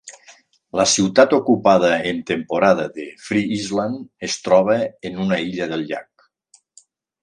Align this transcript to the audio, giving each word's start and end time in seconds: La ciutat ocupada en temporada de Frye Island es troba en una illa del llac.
La 0.79 0.85
ciutat 0.93 1.35
ocupada 1.39 1.91
en 2.13 2.23
temporada 2.31 2.87
de 2.97 3.07
Frye 3.27 3.55
Island 3.61 4.27
es 4.31 4.41
troba 4.49 4.83
en 5.13 5.25
una 5.29 5.43
illa 5.49 5.73
del 5.75 5.91
llac. 5.95 6.31